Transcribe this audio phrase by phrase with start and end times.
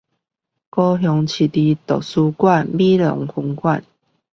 [0.03, 0.25] 高雄市立圖書館
[2.65, 3.83] 美濃分館